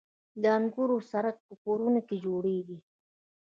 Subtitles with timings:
[0.41, 2.77] د انګورو سرکه په کورونو کې جوړیږي.